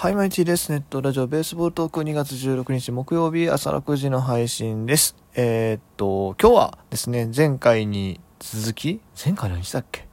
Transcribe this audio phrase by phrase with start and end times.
[0.00, 0.72] はい、毎日です。
[0.72, 5.14] ネットラジオベースボールトーク2月16日木曜日朝6時の配信です。
[5.34, 10.08] えー、っと、今日はですね、前回に続き前回何したっけ？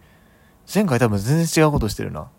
[0.75, 2.29] 前回多分全然違うことしてるな。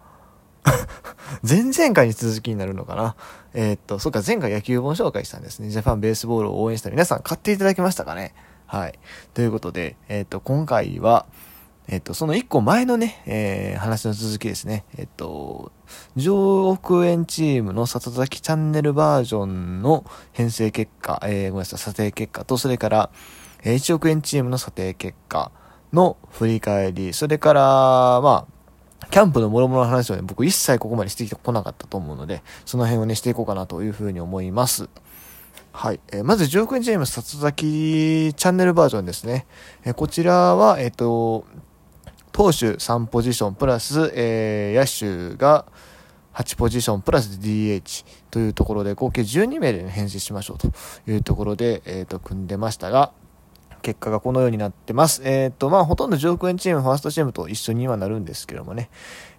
[1.43, 3.17] 前々回に続きになるのかな？
[3.55, 5.71] えー、っと、そっか、前回野球本紹介したんですね。
[5.71, 8.35] ジャパンベースボールを応援した皆さん買っていただきましたかね？
[8.67, 8.99] はい。
[9.33, 11.25] ということで、えー、っと、今回は、
[11.91, 14.85] えっと、その一個前のね、えー、話の続きですね。
[14.99, 15.73] えっと、
[16.17, 23.11] 上億円チームの里崎チャンネルバージョンの編成結果、えー、ごめんなさい、査定結果と、それから、
[23.65, 25.51] え、1億円チームの査定結果
[25.95, 27.63] の振り返り、それから、
[28.21, 34.91] まあ、キャンプの諸々の話をね、僕一切ここまでしてきてこなかったと思うので、その辺をね、していこうかなというふうに思います。
[35.73, 36.01] はい。
[36.13, 39.47] えー、まず、10億円チーム里崎チャンネルバージョンですね。
[39.85, 41.47] えー、こちらは、えっ、ー、と、
[42.39, 45.67] 投手3ポジションプラス、えー、野手が
[46.35, 50.69] 8ポジションプラス DH というところで合計12名で編成しましょうと
[51.11, 53.11] いうところで、えー、と組んでましたが、
[53.83, 55.23] 結果がこのようになってます。
[55.25, 58.89] えっ、ー、と、まあ、ほとんど上空円チーム、ファーストチームと一緒にはなるんですけどもね、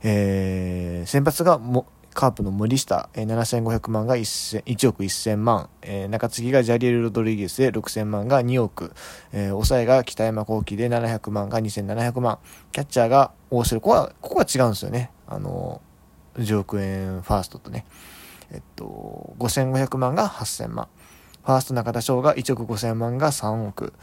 [0.03, 8.93] えー、先発がもカープの森下、えー、7500万が 1, 1億1000万、えー、中継ぎがジャリエル・ロドリゲスで6000万が2億、
[9.31, 12.39] えー、抑えが北山幸輝で700万が2700万、
[12.71, 15.11] キャッチャーが大城、ここは、ここは違うんですよね。
[15.27, 17.85] あのー、10億円ファーストとね。
[18.51, 20.87] えっと、5500万が8000万。
[21.43, 23.93] ファースト中田翔が1億5000万が3億。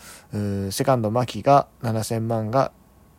[0.73, 2.73] セカンド牧が7000万が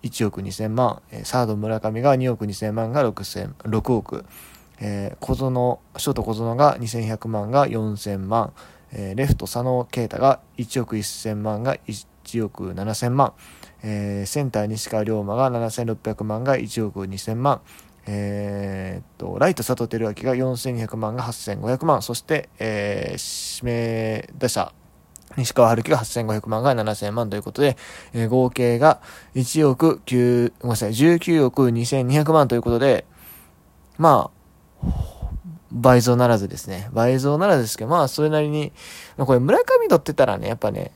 [0.03, 1.02] 1億2000万。
[1.23, 4.25] サード村上が2億2000万が 6, 6億。
[4.80, 8.53] えー、小園、ショート小園が2100万が4000万、
[8.92, 13.33] えー、レフト佐野啓太が1億1000万が1億7000万、
[13.83, 17.61] えー、センター西川龍馬が7600万が1億2000万、
[18.05, 24.73] えー、と、ライト佐藤輝明が4200万が8500万、そして、えー、指名打者、
[25.36, 27.78] 西川春樹が8500万が7000万ということで、
[28.14, 29.02] えー、合計が
[29.36, 33.05] 1億9、ごめんなさい、19億2200万ということで、
[33.98, 34.36] まあ、
[35.82, 36.89] 倍増ならずですね。
[36.93, 38.71] 倍増ならずですけど、まあ、それなりに、
[39.17, 40.92] これ村上取ってたらね、やっぱね、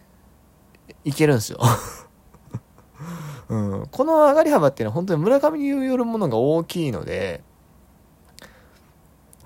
[1.03, 1.59] いけるんですよ。
[3.50, 7.44] うん、この上がり幅っていうのは本当に村上によるものが大きいので、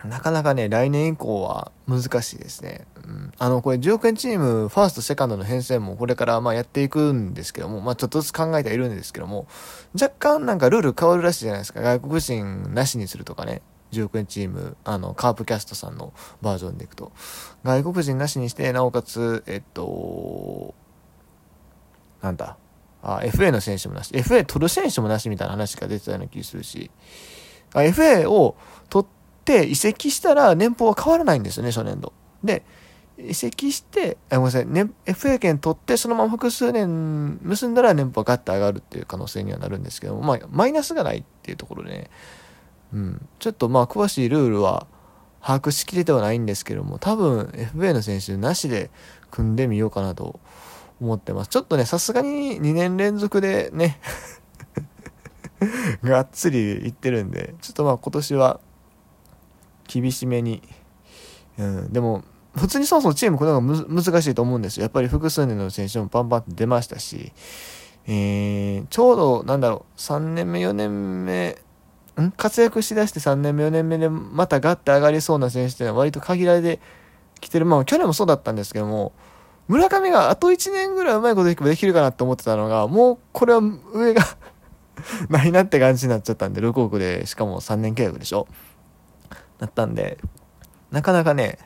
[0.06, 2.86] なかなかね、来年以降は難しいですね。
[3.04, 9.48] うん、あの、これ10億円チーム、ファースト、セカンドの編成もこれからまあやっていくんですけども、まあちょっとずつ考えてはいるんですけども、
[10.00, 11.82] 若干なんかルール変わるらしいじゃないですか。
[11.82, 13.62] 外国人なしにするとかね。
[13.92, 17.12] 10億円チーム、あの、カープキャストさんのバージョンでいくと。
[17.64, 20.74] 外国人なしにして、なおかつ、えっと、
[22.22, 22.58] なんだ、
[23.02, 26.90] あ、FA の選手もなし、FA 取る選手もなしみたいな話が出てたような気するし、
[27.74, 28.56] あ FA を
[28.90, 32.14] 取って移籍したら年俸は変わらないんですよね、初年度。
[32.44, 32.64] で、
[33.18, 42.10] 移籍して、あごめんなさい、ね、FA 権取ってそのまま複数年結んだら年俸がガッと上がるっていう可能性にはなるんですけども、まあ、マイナスがないっていうところでね、
[42.94, 44.88] うん、ちょっとまあ詳しいルールは
[45.42, 48.90] 把握しきれてはないんですけども多分 FA の選手なしで
[49.32, 50.40] 組んでみようかなと
[51.00, 51.50] 思ってます。
[51.50, 54.00] ちょっとねさすがに2年連続でね
[56.04, 58.60] がっつりいってるんでちょっとまあ今年は
[59.88, 60.64] 厳しめに、
[61.58, 62.24] うん、でも
[62.56, 64.84] 普通にそもそもチーム組むのが難しいと思うんですよ。
[64.84, 67.34] やっぱり複数年の選手もバンバンって出ましたし
[68.08, 71.58] えー、ちょうどなんだろう3年目4年目
[72.24, 72.32] ん？
[72.32, 76.80] 活躍しだして3年目4年目でまたガッて上がりそうな選手っていうのは割と限られて
[77.40, 77.66] きてる。
[77.66, 79.14] まあ去年もそうだったんですけども
[79.68, 83.60] 村上があと1年ぐらいうまいことできるかなって思ってたのがもうこれは
[83.94, 84.24] 上が
[85.30, 88.48] ないなって感じになっちゃったんで6億でしかも3年契約でしょ？
[89.58, 90.18] だったんで
[90.92, 91.58] なかなかね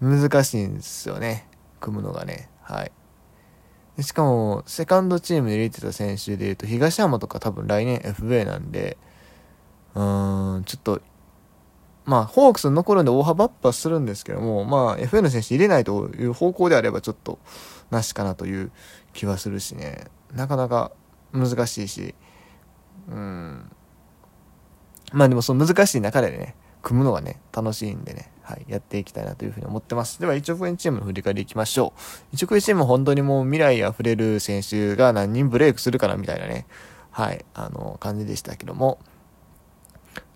[0.00, 1.48] 難しいんですよね。
[1.80, 2.50] 組むのがね。
[2.62, 2.92] はい。
[4.02, 8.96] しかもセカンドチームに入れてた選手でいうと東山とか多分来年 FA なんで
[9.94, 10.00] う
[10.60, 11.00] ん、ちょっと、
[12.04, 17.38] まあ、ホークス残るんで大幅アップはするんですけども、まあ、FN の選手入れないという方向であればちょっと、
[17.90, 18.70] なしかなという
[19.12, 20.92] 気はするしね、なかなか
[21.32, 22.14] 難しいし、
[23.08, 23.70] うん。
[25.12, 30.20] まあでもその難しい中でね、組むのがね、楽しいんでね、はい、やっていきたいなというふうに思ってます。
[30.20, 31.92] では、1億円チームの振り返りいきましょ
[32.32, 32.36] う。
[32.36, 36.66] 1億円チーム本当にもう未来溢れる選手が何人ブレイクするかなみたいなね、
[37.10, 38.98] はい、あの、感じでしたけども、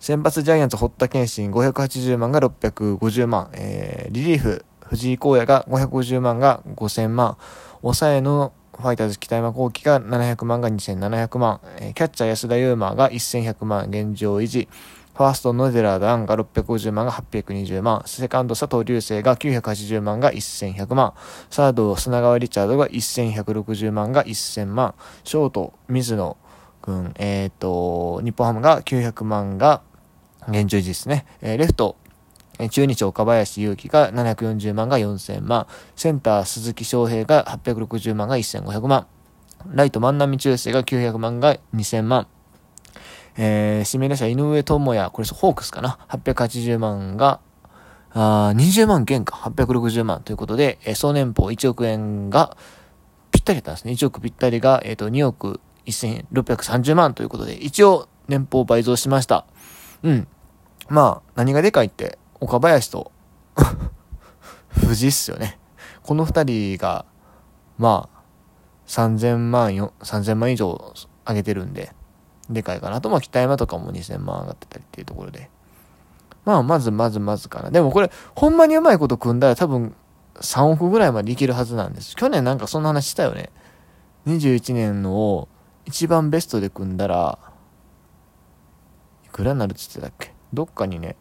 [0.01, 7.39] 先発ジャイアンツ堀田健信580万が650万、えー、リリーフ藤井荒野が550万が5000万、
[7.81, 14.69] 抑えのファイターズ北山幸輝が700万が2700万、えー、キャッチャー安田悠馬が1100万現状維持、
[15.15, 18.03] ファースト、野寺段が650万が820万。
[18.07, 21.13] セカンド、佐藤隆星が980万が1100万。
[21.51, 24.95] サード、砂川リチャードが1160万が1000万。
[25.25, 26.39] ショート、水野
[26.83, 29.83] 君、えっ、ー、と、日本ハムが900万が
[30.49, 31.25] 現状維持ですね。
[31.41, 31.97] えー、レフト、
[32.71, 35.67] 中日岡林祐希が740万が4000万。
[35.97, 39.07] センター鈴木翔平が860万が1500万。
[39.71, 42.27] ライト万波中世が900万が2000万。
[43.37, 47.41] えー、指名打者井上智也、これホークスかな ?880 万が、
[48.15, 52.57] あ20万件か、860万ということで、えー、総年俸1億円が
[53.31, 53.93] ぴったりだったんですね。
[53.93, 59.47] 1億ぴったりが、えっ、ー、と、2億1630万ということで、一応年俸倍増しました。
[60.03, 60.29] うん。
[60.89, 63.13] まあ、何がでかいって、岡林と
[64.69, 65.59] 藤井っすよね。
[66.03, 67.05] この二人が、
[67.79, 68.23] まあ、
[68.87, 70.93] 3000万よ、3000万以上
[71.27, 71.95] 上げてるんで、
[72.51, 73.09] でかいかなと。
[73.11, 75.51] まあ、北山とかも2000万上がってたりっていうところで。
[76.45, 77.71] まあ、まずまずまずかな。
[77.71, 79.95] でもこれ、ほんまにうまいこと組んだら多分
[80.35, 82.17] 3億ぐらいまでいけるはずなんです。
[82.17, 83.51] 去年なんかそんな話したよね。
[84.27, 85.49] 21年のを
[85.85, 87.39] 一番ベストで組んだら、
[89.25, 90.35] いくらになるって言ってたっけ？
[90.53, 91.17] どっかにね、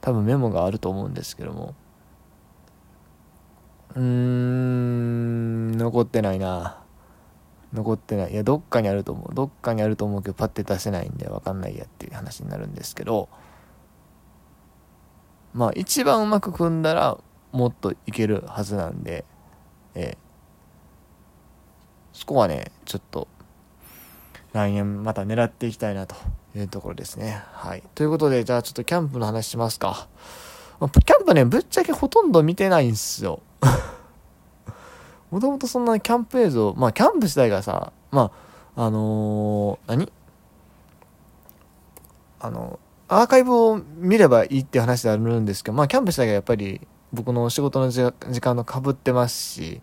[0.00, 1.74] 多分メモがあると思うんですけども。
[3.94, 6.82] うーん、残ってないな。
[7.72, 8.32] 残ってない。
[8.32, 9.34] いや、どっかにあると思う。
[9.34, 13.28] どっかにあると思うけど、パッて出せないんでわかんないやっていう話になるんですけど、
[15.54, 17.18] まあ、一番うまく組んだら、
[17.52, 19.24] もっといけるはずなんで、
[19.94, 23.28] えー、そこはね、ちょっと、
[24.52, 26.14] 来年また狙っていきたいなと
[26.54, 27.42] いうところですね。
[27.52, 27.82] はい。
[27.94, 30.08] ということで、じゃあちょっとキャンプの話しますか。
[30.80, 33.40] キャンプね、ぶっちゃけほとんど見てないんすよ。
[35.30, 38.30] もともとそんなキャンプ映像、まあキャンプ自体がさ、ま
[38.76, 40.12] あ、あのー、何？
[42.40, 46.80] あの、アーカイブを見ればいいって話であるんですけど、まあキャンプ自体がやっぱり
[47.12, 48.02] 僕の仕事の時
[48.40, 49.80] 間と被ってますし、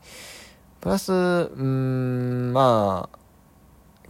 [0.82, 1.16] プラス、う
[1.64, 3.19] ん、まあ、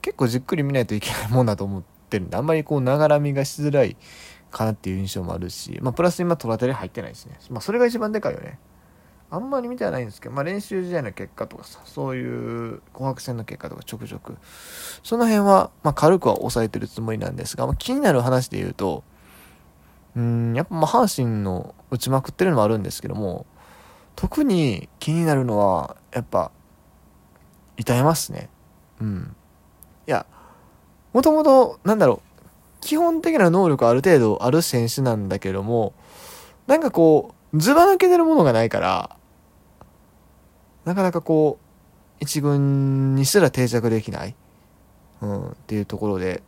[0.10, 3.96] 結構じっくり見ないといけないもんだと思ってるんで、あんまりこう、ながらみがしづらい
[4.50, 7.38] かなっていう印象もあるし、まあ、プラス今、トラテレ入ってないですね。
[7.52, 8.58] まあ、それが一番でかいよね。
[9.30, 14.36] あんまり見てはないんですけど、まあ、練習試合の結果とかさ、そういう紅白戦の結果とかちょくちょく、
[15.04, 19.04] その辺は、まあ、軽くは抑えてるつもりなんですが、まあ、気になる話で言うと、
[20.16, 23.46] うん、やっぱまあ、阪神の打ちまくってるのもあるんですけども、
[24.16, 26.52] 特に気になるのは、やっぱ、
[27.78, 28.50] 痛いますね。
[29.00, 29.36] うん。
[30.10, 30.26] いや、
[31.14, 32.42] もともと、なんだろう、
[32.82, 35.94] 基本的な能力ある程度ある選手なんだけども、
[36.66, 39.16] なんかこう、ずば抜けてるものがないから、
[40.84, 41.66] なかなかこう、
[42.20, 44.36] 一軍にすら定着できない、
[45.22, 46.42] うん、っていうところで、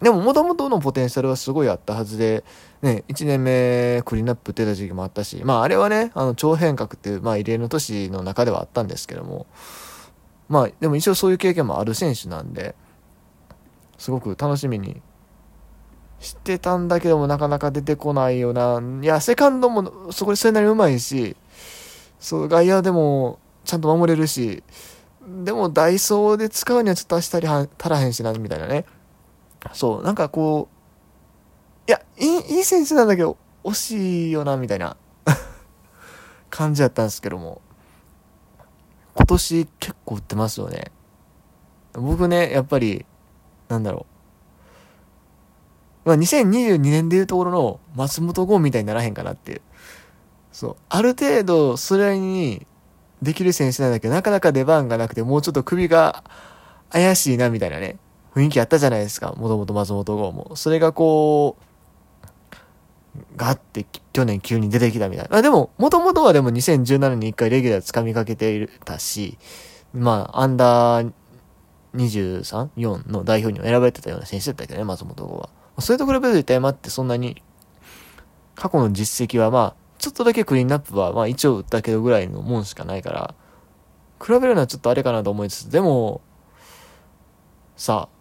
[0.00, 2.44] でも、もともとのポテンシャルはすごいあったはずで、
[2.80, 9.46] ね、1年目クリーンアップ出た時期もあったし、まあ、あれはね、あの、超変革っていう、まあ、異例の年の中ではあったんですけども、
[10.48, 12.74] まあ、でも一応そういう経験もある選手なんで、
[13.98, 15.00] すごく楽しみに
[16.20, 18.80] してたんだけどもなかなか出てこないよな。
[19.02, 21.36] いや、セカンドもそこでそれなりにうまいし、
[22.18, 24.62] そう、外野でもちゃんと守れるし、
[25.26, 28.84] でもダイソーで使うにはちょっと足足りは足らへんしな、みたいなね。
[29.72, 30.68] そう、なんかこ
[31.86, 34.96] う、いや、いい、いい選手なんだけど、惜しいよな、みたいな
[36.50, 37.60] 感じやったんですけども。
[39.14, 40.90] 今年結構売ってますよね。
[41.92, 43.06] 僕ね、やっぱり、
[43.68, 44.06] なんだろ
[46.04, 46.08] う。
[46.08, 49.62] まあ、2022年でいうところの松本剛みたいにならへんかなっていう。
[50.52, 50.76] そう。
[50.88, 52.66] ある程度、それに
[53.22, 56.24] できる選手なんだけど、なかなか出番がなくて、もうちょっと首が
[56.90, 57.98] 怪しいな、みたいなね、
[58.34, 59.32] 雰囲気あったじゃないですか。
[59.32, 60.56] もともと松本剛も。
[60.56, 61.64] それがこう、
[63.36, 65.38] ガッて去年急に出てきたみたいな。
[65.38, 69.38] あでも、もともとはでも2017年に一回レギュラー掴みかけていたし、
[69.92, 71.12] まあ、アンダー
[71.94, 75.48] 23?4 の代表には選ばれてたような選手だったけどね、松本剛は。
[75.80, 77.42] それと比べると痛山ってそんなに、
[78.54, 83.34] 過去の実績はまあ、ちょっとだけクリーンナップはまあ一応打ったけどぐらいのもんしかないから、
[84.24, 86.20] 比べるのはちょっとあれかなと思いつつ、でも、
[87.76, 88.14] さあ、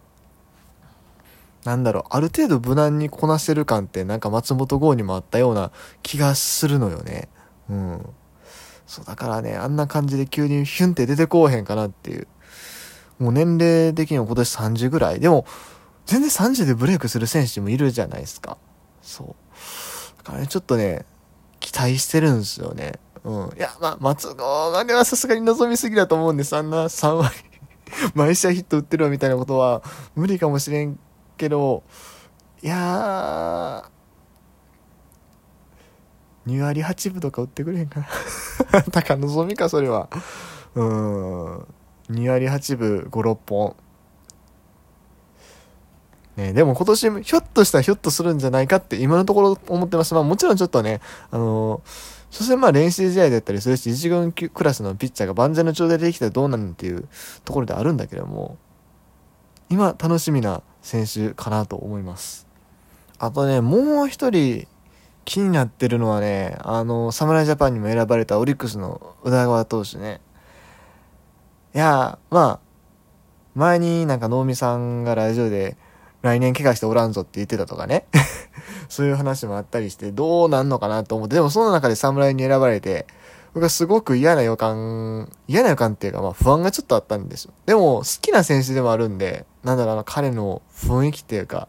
[1.65, 7.29] なんだろう、ある程度無難にこなせる感ってなんか松本剛にもあったような気がするのよね。
[7.69, 8.05] うん。
[8.85, 12.27] そう、だからね、あんな感じで急にヒュンって出てこうへんかなっていう。
[13.19, 15.19] もう年齢的には今年30ぐらい。
[15.19, 15.45] でも、
[16.05, 18.57] 全然30でブレイクする選手もいるじゃないですか。
[19.01, 19.27] そう。
[20.17, 21.05] だからね、ちょっとね、
[21.59, 22.93] 期待してるんですよね。
[23.23, 23.57] うん。
[23.57, 26.55] いや、まあ、松郷がねはさすがに望みすぎだと思うんです。
[26.55, 27.33] あんな3割
[28.13, 29.81] 毎試合ヒット打ってるわみたいなことは
[30.15, 30.99] 無理かもしれん
[31.37, 31.83] けど、
[32.61, 38.83] いやー、2割8分とか売ってくれへんかな。
[38.91, 40.09] 高望みか、それは。
[40.75, 41.67] うん。
[42.09, 43.75] 2割8分5、6本。
[46.35, 50.13] ね、でも今年、ひょっとしたらひょっとするんじゃないかって今のところ思ってます。
[50.13, 50.99] まあもちろんちょっとね、
[51.31, 57.07] あのー所詮まあ練習試合だったりするし、一軍クラスのピッチャーが万全の状態でできたらどうなんっていう
[57.45, 58.57] ところであるんだけども、
[59.69, 62.47] 今楽しみな選手かなと思います。
[63.19, 64.67] あとね、もう一人
[65.25, 70.19] 気になってるのはね、あの、侍ジャパンにも選ばれたオリックスの宇田川投手ね。
[71.75, 72.59] いや、まあ、
[73.55, 75.75] 前になんか能見さんがラジオで、
[76.21, 78.05] 来年怪我しておらんぞって言ってたとかね。
[78.89, 83.07] そういう話もあったりして、どうなんのかなと思って、でもその中で侍に選ばれて、
[83.53, 87.53] 僕はすごく嫌な予感、嫌な予感っていうか、まあ不安がちょっとあったんですよ。
[87.65, 91.67] でも、好きな選手でもあるんで、なんだろうな、彼の雰囲気っていうか、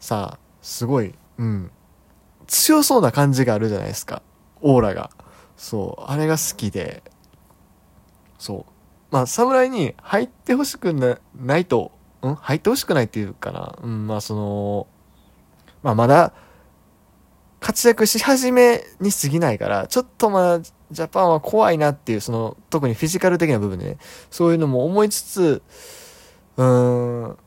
[0.00, 1.70] さあ、すごい、うん、
[2.46, 4.22] 強そうな感じがあるじゃないですか。
[4.60, 5.10] オーラが。
[5.56, 7.02] そう、あれが好きで、
[8.38, 8.77] そう。
[9.10, 12.34] まあ、侍に入ってほしくなないと、うん？
[12.34, 13.78] 入ってほしくないっていうかな。
[13.82, 14.86] うん、まあその、
[15.82, 16.32] まあまだ、
[17.60, 23.98] 活躍し始めに過ぎないから、ちょっとまだジャパンは怖いなっていう、その、特にフィジカル的な部分でね、
[24.30, 25.62] そういうのも思いつつ、
[26.56, 27.38] うーん、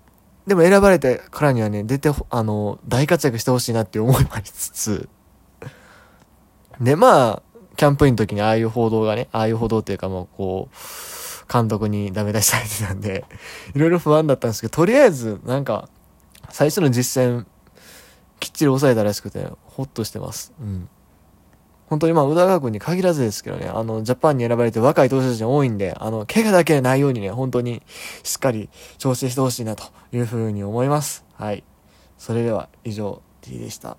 [0.48, 5.08] でも選ばれてからにはね、出て、あの、大活躍してほしいなっていう思いもありつつ、
[6.80, 7.44] で、まあ、
[7.77, 10.75] キャンプインの時にああいう報道がね、ああいう報道っていうかもうこう、
[11.51, 13.25] 監督にダメ出しされてたんで、
[13.75, 15.89] いろいろ不安だったんですけど、とりあえず、なんか、
[16.50, 17.46] 最初の実践、
[18.39, 20.53] きっちり抑えたらしくて、ほっとしてます。
[20.62, 20.88] うん。
[21.88, 27.84] 本当にまあ、宇田川君に限らずですけどね、あの、ジャパンに選ばれて若い投手たち多いんで、あの、怪我だけないようにね、本当に
[28.24, 31.25] しっかり調整してほしいなというふうに思います。
[31.34, 31.65] はい。
[32.17, 33.98] それでは、以上、T でした。